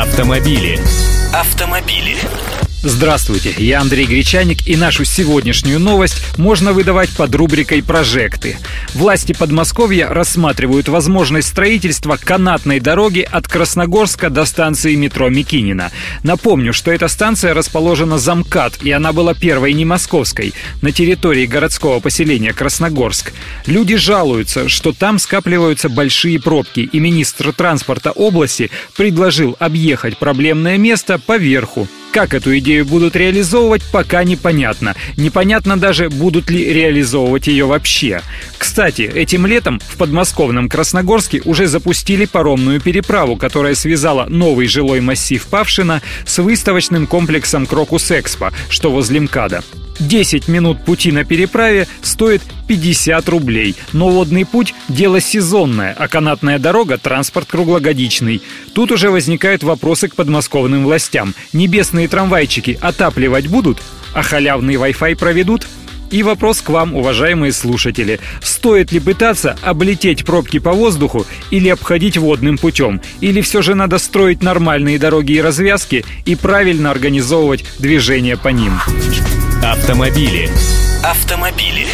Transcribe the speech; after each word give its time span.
Автомобили. 0.00 0.80
Автомобили. 1.34 2.16
Здравствуйте, 2.82 3.54
я 3.58 3.82
Андрей 3.82 4.06
Гречаник 4.06 4.66
и 4.66 4.74
нашу 4.74 5.04
сегодняшнюю 5.04 5.78
новость 5.78 6.38
можно 6.38 6.72
выдавать 6.72 7.10
под 7.10 7.34
рубрикой 7.34 7.82
«Прожекты». 7.82 8.56
Власти 8.94 9.34
Подмосковья 9.34 10.08
рассматривают 10.08 10.88
возможность 10.88 11.48
строительства 11.48 12.16
канатной 12.16 12.80
дороги 12.80 13.28
от 13.30 13.46
Красногорска 13.48 14.30
до 14.30 14.46
станции 14.46 14.94
метро 14.94 15.28
Микинина. 15.28 15.92
Напомню, 16.22 16.72
что 16.72 16.90
эта 16.90 17.08
станция 17.08 17.52
расположена 17.52 18.16
за 18.16 18.36
МКАД, 18.36 18.78
и 18.82 18.90
она 18.90 19.12
была 19.12 19.34
первой 19.34 19.74
не 19.74 19.84
московской, 19.84 20.54
на 20.80 20.90
территории 20.90 21.44
городского 21.44 22.00
поселения 22.00 22.54
Красногорск. 22.54 23.34
Люди 23.66 23.96
жалуются, 23.96 24.70
что 24.70 24.94
там 24.94 25.18
скапливаются 25.18 25.90
большие 25.90 26.40
пробки, 26.40 26.88
и 26.90 26.98
министр 26.98 27.52
транспорта 27.52 28.10
области 28.12 28.70
предложил 28.96 29.54
объехать 29.58 30.16
проблемное 30.16 30.78
место 30.78 31.18
поверху. 31.18 31.86
Как 32.12 32.34
эту 32.34 32.58
идею 32.58 32.86
будут 32.86 33.14
реализовывать, 33.14 33.82
пока 33.92 34.24
непонятно. 34.24 34.96
Непонятно 35.16 35.76
даже, 35.78 36.10
будут 36.10 36.50
ли 36.50 36.72
реализовывать 36.72 37.46
ее 37.46 37.66
вообще. 37.66 38.22
Кстати, 38.58 39.02
этим 39.02 39.46
летом 39.46 39.80
в 39.80 39.96
подмосковном 39.96 40.68
Красногорске 40.68 41.40
уже 41.44 41.68
запустили 41.68 42.24
паромную 42.24 42.80
переправу, 42.80 43.36
которая 43.36 43.76
связала 43.76 44.26
новый 44.26 44.66
жилой 44.66 45.00
массив 45.00 45.44
Павшина 45.46 46.02
с 46.26 46.38
выставочным 46.38 47.06
комплексом 47.06 47.66
Крокус 47.66 48.10
Экспо, 48.10 48.50
что 48.68 48.90
возле 48.90 49.20
МКАДа. 49.20 49.62
10 50.00 50.48
минут 50.48 50.84
пути 50.84 51.12
на 51.12 51.24
переправе 51.24 51.86
стоит 52.02 52.42
50 52.66 53.28
рублей. 53.28 53.74
Но 53.92 54.08
водный 54.08 54.44
путь– 54.44 54.74
дело 54.88 55.20
сезонное, 55.20 55.94
а 55.96 56.08
канатная 56.08 56.58
дорога– 56.58 56.98
транспорт 57.02 57.48
круглогодичный. 57.48 58.42
Тут 58.74 58.92
уже 58.92 59.10
возникают 59.10 59.62
вопросы 59.62 60.08
к 60.08 60.14
подмосковным 60.14 60.84
властям. 60.84 61.34
Небесные 61.52 62.08
трамвайчики 62.08 62.78
отапливать 62.80 63.48
будут? 63.48 63.78
А 64.14 64.22
халявный 64.22 64.74
Wi-Fi 64.74 65.16
проведут? 65.16 65.66
И 66.10 66.22
вопрос 66.22 66.60
к 66.60 66.68
вам, 66.68 66.94
уважаемые 66.94 67.52
слушатели. 67.52 68.20
Стоит 68.42 68.92
ли 68.92 69.00
пытаться 69.00 69.56
облететь 69.62 70.24
пробки 70.24 70.58
по 70.58 70.72
воздуху 70.72 71.26
или 71.50 71.68
обходить 71.68 72.16
водным 72.16 72.58
путем? 72.58 73.00
Или 73.20 73.40
все 73.40 73.62
же 73.62 73.74
надо 73.74 73.98
строить 73.98 74.42
нормальные 74.42 74.98
дороги 74.98 75.32
и 75.32 75.40
развязки 75.40 76.04
и 76.24 76.34
правильно 76.34 76.90
организовывать 76.90 77.64
движение 77.78 78.36
по 78.36 78.48
ним? 78.48 78.80
Автомобили. 79.62 80.50
Автомобили. 81.04 81.86